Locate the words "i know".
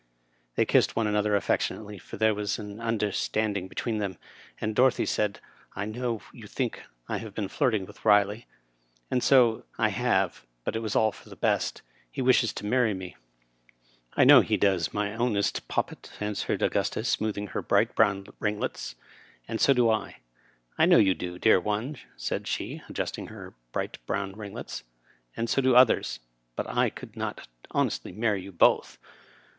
5.75-6.23, 14.23-14.41, 20.79-20.97